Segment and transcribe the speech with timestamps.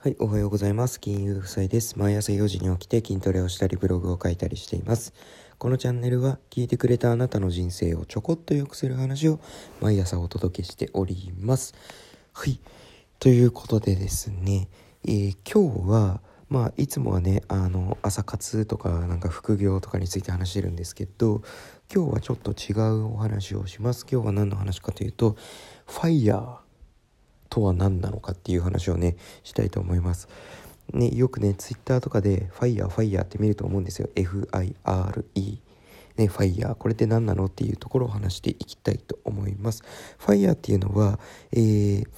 [0.00, 1.00] はい、おはようございます。
[1.00, 1.98] 金融夫妻です。
[1.98, 5.12] 毎朝4時に起きて筋トレをしたりブログを書いたりしています。
[5.58, 9.40] このチャンネルは聞いてくれたあなたの人生をちょこっと良くする話を
[9.80, 11.74] 毎朝お届けしております。
[12.32, 12.60] はい、
[13.18, 14.68] ということでですね、
[15.04, 21.42] えー今日はまあいつもはねあの朝活とかなんか副業とかについて話してるんですけど
[21.92, 24.06] 今日はちょっと違うお話をします。
[24.08, 25.36] 今日は何の話かというと、
[25.88, 26.67] FIRE
[27.48, 30.28] とは何なのかっていう話をねしたいと思います。
[30.92, 35.58] ね、よくねツイッターとかで「ファイヤーファイヤー」って見ると思うんですよ FIRE
[36.16, 39.82] ね、 FIRE これって何なのっていうところを話していきたいと思います。
[40.18, 41.20] FIRE っていうのは、
[41.52, 42.08] えー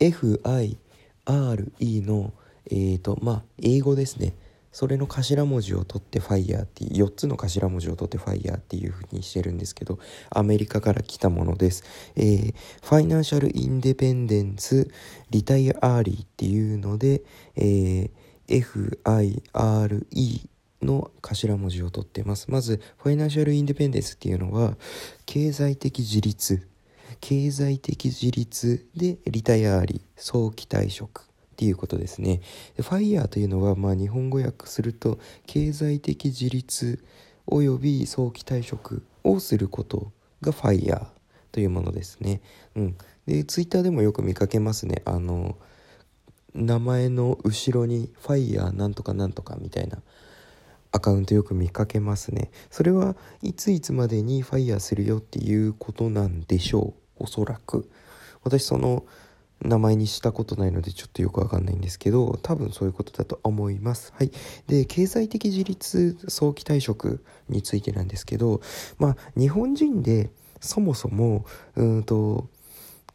[0.00, 0.76] FIRE
[2.02, 2.32] の
[2.68, 4.34] えーとまあ英語ですね
[4.76, 9.98] それの頭文字を取って FIRE っていう4つの頭文字を取って FIRE っていう風にしてるんですけど
[10.28, 11.82] アメリカから来たものです、
[12.14, 14.90] えー Financial Independence
[15.30, 17.22] Retire Early っていうので、
[17.56, 18.10] えー
[18.48, 19.32] FIRE
[20.82, 22.50] の頭文字を取ってます。
[22.50, 24.76] まず Financial Independence っていうのは
[25.24, 26.68] 経済的自立。
[27.22, 31.26] 経済的自立で Retire Early 早期退職。
[31.56, 32.42] っていうことですね。
[32.76, 37.02] で FIRE というのはまあ日本語訳すると経済的自立
[37.46, 41.06] および早期退職をすることがファイヤー
[41.52, 42.42] というものですね。
[42.74, 42.96] うん。
[43.26, 45.00] でツイッターでもよく見かけますね。
[45.06, 45.56] あの
[46.54, 50.02] 名前の後ろにファイヤーなんとかなんとかみたいな
[50.92, 52.50] アカウントよく見かけますね。
[52.70, 57.24] それはいついつまでにファイヤーするよっていうことなんでしょう。
[57.24, 57.88] おそらく。
[58.42, 59.06] 私その
[59.62, 64.12] 名前にしたことないのでちょっとよくわかんないんですけど多分そういうことだと思います。
[64.16, 64.30] はい。
[64.66, 68.60] で経済的自立早期退職についてなんですけど
[68.98, 71.44] まあ日本人でそもそも
[71.74, 72.48] うんと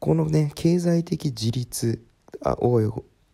[0.00, 2.04] このね経済的自立
[2.42, 2.56] あ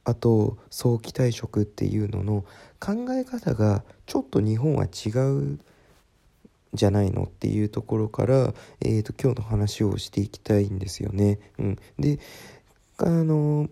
[0.04, 2.44] あと早期退職っていうのの
[2.78, 5.58] 考え方がちょっと日本は違う
[6.72, 11.40] じゃないのっていうところから、えー、と今日の話をしていきたいんですよね。
[11.58, 12.20] うん、で
[13.02, 13.68] あの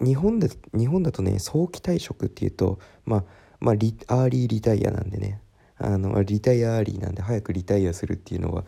[0.00, 3.24] 日本で日本だとね早期退職っていうとまあ
[3.60, 5.40] まあリアーリーリタイアなんでね。
[5.80, 8.64] あのリタイアアーリーなんで早くリタイアするっていうのは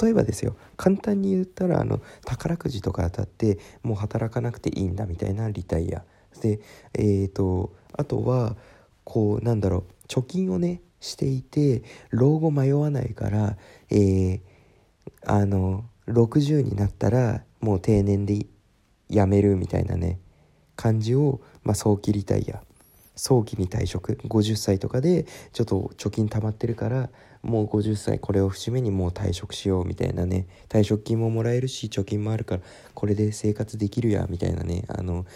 [0.00, 6.04] 例えばですよ簡単に言ったらあの宝くじとか当たってもう働かなくていいんだみたいなリタイア。
[6.40, 6.60] で
[6.94, 8.56] えー、とあとは
[9.04, 13.58] こうなんだろう貯金をねしていて老後迷わないから
[13.90, 14.40] えー
[15.26, 18.46] あの60になったらもう定年で
[19.10, 20.18] 辞めるみたいなね
[20.76, 22.62] 感じを、まあ、早期リタイア
[23.16, 27.10] 早期に退職50歳とかでちょっと貯金溜まってるから
[27.42, 32.62] もう50歳これを節目にもう退職しようみたいなね退職金ももらえるし貯金もあるから
[32.94, 35.26] これで生活できるやみたいなねあの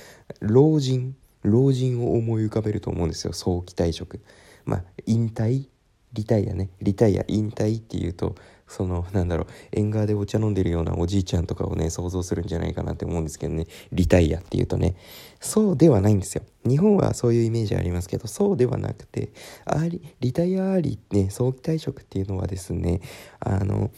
[0.41, 4.21] 老人老人を思い浮かべると思うんですよ早期退職。
[4.65, 5.69] まあ引退
[6.13, 8.35] リタイアねリタイア引退っていうと
[8.67, 13.67] そのなんだろう縁側でお茶飲んでるようなおじいちゃんとかをね想像するんじゃないかなって思うんですけどね。
[13.93, 14.95] リタイアっていうとね
[15.41, 16.43] そうではないんですよ。
[16.67, 19.31] 日本はそういうイメージありますけどそうではなくて
[19.65, 23.01] アー Retire Early ね早期退職っていうのはですね
[23.41, 23.91] あの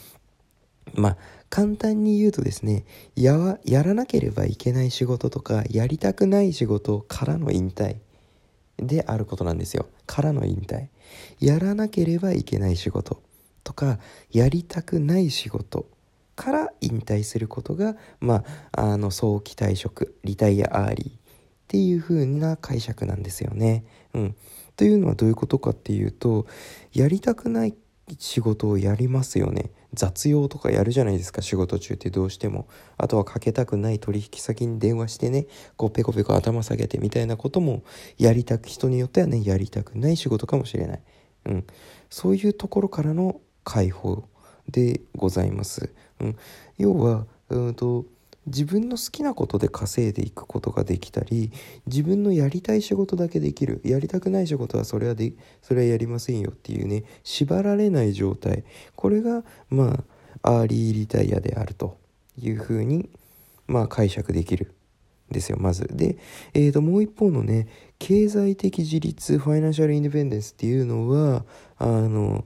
[0.94, 1.16] まあ
[1.48, 2.84] 簡単に言うとですね
[3.16, 7.97] ややらなければいけない仕事とかやりたくない仕事からの引退
[8.78, 9.87] であることなんですよ。
[10.06, 10.88] からの引退。
[11.41, 13.22] やらなければいけない仕事
[13.65, 13.98] とか
[14.31, 15.87] やりたくない仕事
[16.37, 21.12] から引退することがまああの早期退職リタイアアーリーっ
[21.69, 23.84] ていう風な解釈なんですよね。
[24.15, 24.37] うん、
[24.76, 26.47] というのはどういうことかっていうと
[26.93, 27.75] やりたくない
[28.19, 29.71] 仕事をやりますよね。
[29.93, 32.69] 雑用とかやるじゃないですか仕事中ってどうしても。
[32.97, 37.82] あとはかけたくない取引先に電話してねこうペコペコ頭下げてみたいなことも
[38.19, 41.00] やりたく人によってはねやりたくない仕事かもしれない、
[41.47, 41.66] うん、
[42.10, 44.28] そういうところからの解放
[44.69, 46.37] でございます、うん、
[46.78, 48.04] 要はうんと
[48.47, 51.53] 自分の好きなことで稼いでいくことができたり
[51.87, 58.65] 自分のやりたい仕事だけできるやりたくない仕事はそれはでそれはやりませんよっていうね縛られない状態。
[58.97, 60.04] これがま
[60.42, 61.98] あアーリーリタイアであると
[62.39, 63.10] いうふうに
[63.66, 64.75] まあ解釈できる
[65.31, 65.89] んですよまず。
[65.92, 66.16] で、
[66.54, 71.45] えー、ともう一方のね経済的自立ファイナンシャルインディペンデンスっていうのは
[71.77, 72.45] あの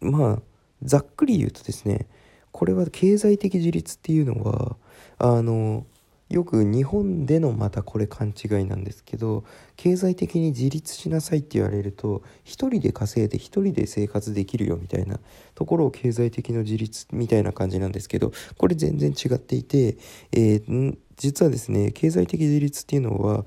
[0.00, 0.42] まあ
[0.82, 2.06] ざっくり言うとですね
[2.52, 4.76] これは経済的自立っていうのは
[5.18, 5.84] あの
[6.28, 9.44] よく日本でのまたこれ勘違いなんですけど
[9.76, 15.18] 経済的に自立しなさいって言われると一人で稼いで一人で生活できるよみたいな
[15.56, 19.96] ところを経済的な自立みたいな感じなんですけどこれ全然違っていて、
[20.32, 23.44] えー実はですね経済的自立っていうのは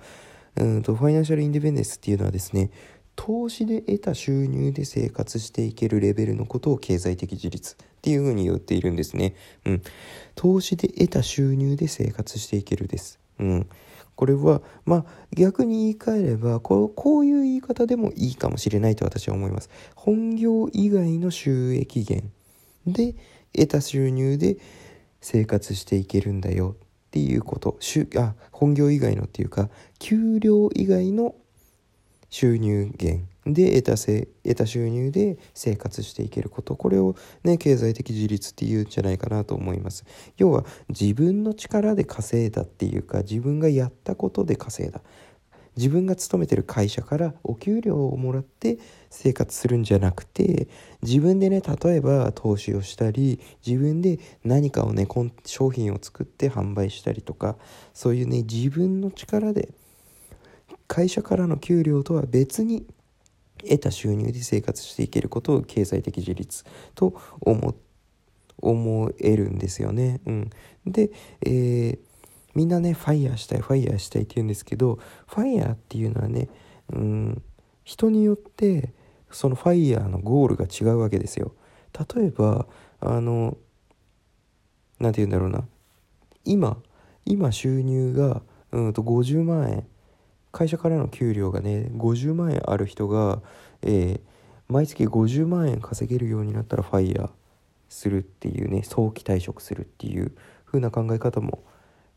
[0.55, 2.69] うんとファイナンシャルインディペンデンスっていうのはですね
[3.15, 9.35] 投資で得た収入で生活していけるレベルのことを経済的自立っていうふうに言っているんですね。
[9.65, 9.81] うん。
[10.35, 13.19] 投資で得た収入で生活していけるです。
[13.39, 13.69] うん。
[14.15, 19.69] これは、まあ、逆に言い換えればこう、こういう言い方でもいいかもしれないと私は思います。
[19.95, 22.27] 本業以外の収益源
[22.85, 23.15] で
[23.53, 24.57] 得た収入で
[25.21, 27.77] 生活していけるんだよっていうこと
[28.17, 29.69] あ本業以外のっていうか
[29.99, 31.35] 給料以外の
[32.33, 36.75] 収入源で得たせ得た収入で生活していけること。
[36.75, 40.03] これをね経済的自立っていうんじゃないかなと思います。
[40.37, 45.01] 要は自分の力で稼いだっていうか自分がやったことで稼いだ。
[45.77, 48.79] 自分が勤めてる会社からお給料をもらって
[49.11, 50.67] 生活するんじゃなくて
[51.03, 55.07] 自分でね例えば投資をしたり自分で何かをね
[55.45, 57.57] 商品を作って販売したりとか
[57.93, 59.69] そういうね自分の力で
[60.93, 62.85] 会社からの給料とは別に
[63.63, 66.63] 得た収入で生活していけることを経済的自立
[66.93, 70.21] と思えるんですよね。
[70.27, 70.49] うん、
[70.85, 71.09] で、
[71.41, 71.99] えー
[72.53, 76.49] みんなねファイヤーしたいファイヤーしたいって言うんですけどファイヤーっていうのはね
[76.91, 77.41] うん
[77.83, 78.93] 人によって
[79.31, 81.55] そのファイヤーのゴールが違うわけですよ。
[82.15, 82.67] 例えば
[82.99, 83.57] あの
[84.99, 85.67] 何て言うんだろうな。
[86.45, 86.77] 今
[87.25, 89.87] 今収入がうんと50万円。
[90.53, 93.41] 会社からの給料がね50万円ある人が、
[93.81, 94.19] えー、
[94.67, 97.29] 毎月50万円稼げるようになったらファイヤー
[97.89, 100.31] するっていうね早期退職するっていう
[100.65, 101.63] 風な考え方も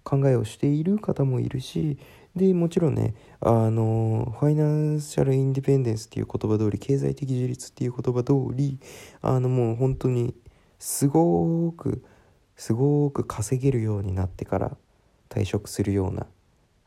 [0.04, 1.98] 考えをしている方もいるし
[2.36, 8.78] でもちろんねあのファイナンシャルインディペンデンスっていう言葉通り経済的自立っていう言葉通り
[9.22, 10.34] あのもう本当に
[10.78, 12.04] すごく
[12.54, 14.76] すごく稼げるようになってから
[15.30, 16.26] 退職するような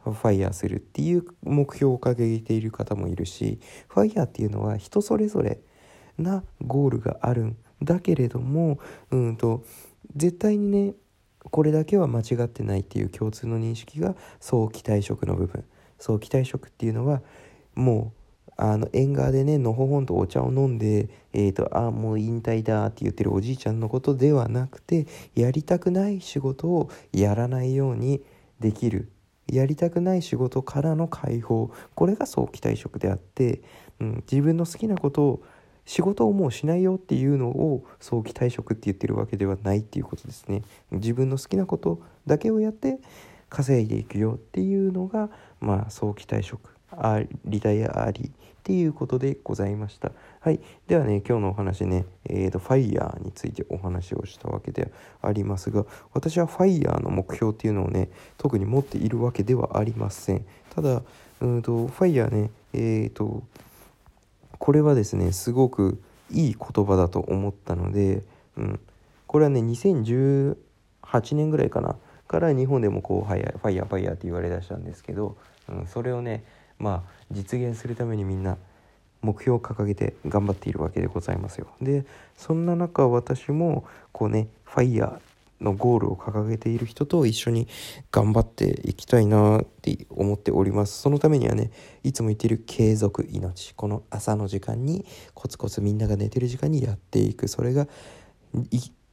[0.03, 5.59] ファイヤーするっていう目標を掲げている方もいるしファイヤーっていうのは人それぞれ
[6.17, 8.79] なゴールがあるんだけれども
[9.11, 9.63] うんと
[10.15, 10.93] 絶対にね
[11.51, 15.63] これだけは間違ってないっていう共通の認識が早期退職の部分。
[15.97, 17.21] 早期退職っていうのは
[17.75, 18.13] も
[18.47, 28.21] うあの縁側でねのほほんとお茶を飲んでえーと、あもう引退だって言ってるおじいちゃんのことではなくてやりたくない仕事をやらないように
[28.59, 29.11] できる。
[29.51, 31.71] やりたくない仕事からの解放。
[31.95, 33.61] これが早期退職であって、
[33.99, 35.43] うん、自分の好きなことを
[35.85, 40.61] 仕事をもうしないよっていうのを早期退職って言ってるわけではないっていうことですね。
[40.91, 42.99] 自分の好きなことだけをやって
[43.49, 45.29] 稼いでいくよっていうのが
[45.59, 46.78] まあ早期退職。
[47.45, 50.11] リタイアありっていうことでございました。
[50.41, 50.59] はい。
[50.87, 54.91] ではね今日のお話ねえーと、ファイヤーについてお話をしたわけで
[55.21, 60.45] ありますが私は FIRE の目標っていうのをね特に持っているわけではありません。
[60.75, 61.01] ただ
[61.41, 63.43] うんと FIRE ねえっ、ー、と
[64.59, 68.23] これはですねすごくいい言葉だと思ったので、
[68.57, 68.79] うん、
[69.25, 70.55] これはね2018
[71.35, 71.95] 年ぐらいかな
[72.27, 75.37] から日本でもこうファイヤーファイヤーファイヤーって言われだしたんですけど、
[75.69, 76.43] うん、それをね
[76.79, 78.57] まあ実現するためにみんな
[79.21, 81.67] 目標を掲げて頑張っているわけでございますよ。
[81.81, 82.05] で
[82.37, 87.67] そんな中私もこうねファイヤーのゴールを掲げている人と一緒に
[88.11, 91.01] 頑張っていきたいなって思っております。
[91.01, 91.71] そのためにはね
[92.03, 97.49] いつも言っている継続命この朝の時間にコツコツみんなが寝てる時間にやっていく。
[97.49, 97.87] それが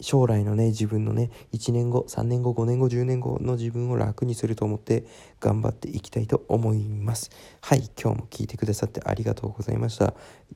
[0.01, 5.05] 将来のね自分のね1年後3年後5年後10年後の自分を楽にすると思って
[5.41, 7.31] 頑張っていきたいと思います。
[7.61, 10.15] はい今日も聞いてくださってありがとうございました。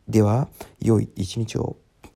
[0.08, 0.48] では
[0.80, 1.76] 良い一日を。